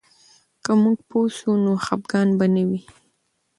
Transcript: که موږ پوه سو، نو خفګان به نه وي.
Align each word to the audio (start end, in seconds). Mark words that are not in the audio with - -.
که 0.63 0.71
موږ 0.83 0.97
پوه 1.09 1.27
سو، 1.37 1.51
نو 1.63 1.73
خفګان 1.85 2.29
به 2.37 2.45
نه 2.55 2.63
وي. 2.69 2.81